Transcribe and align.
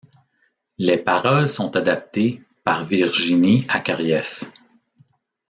Les 0.79 0.97
paroles 0.97 1.47
sont 1.47 1.75
adaptés 1.75 2.41
par 2.63 2.85
Virginie 2.85 3.67
Acariès. 3.69 4.51